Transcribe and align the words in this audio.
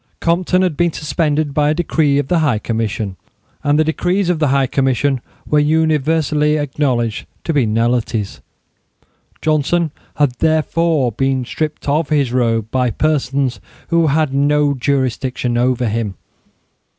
Compton 0.19 0.63
had 0.63 0.75
been 0.75 0.91
suspended 0.91 1.53
by 1.53 1.69
a 1.69 1.75
decree 1.75 2.17
of 2.17 2.27
the 2.27 2.39
High 2.39 2.57
Commission, 2.57 3.17
and 3.63 3.77
the 3.77 3.83
decrees 3.83 4.31
of 4.31 4.39
the 4.39 4.47
High 4.47 4.65
Commission 4.65 5.21
were 5.45 5.59
universally 5.59 6.57
acknowledged 6.57 7.27
to 7.43 7.53
be 7.53 7.67
nullities. 7.67 8.41
Johnson 9.43 9.91
had 10.15 10.31
therefore 10.39 11.11
been 11.11 11.45
stripped 11.45 11.87
of 11.87 12.09
his 12.09 12.33
robe 12.33 12.71
by 12.71 12.89
persons 12.89 13.59
who 13.89 14.07
had 14.07 14.33
no 14.33 14.73
jurisdiction 14.73 15.55
over 15.55 15.87
him. 15.87 16.15